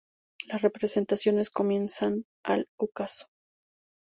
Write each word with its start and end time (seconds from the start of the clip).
Las 0.47 0.63
representaciones 0.63 1.51
comienzan 1.51 2.25
al 2.43 2.65
ocaso. 2.79 3.27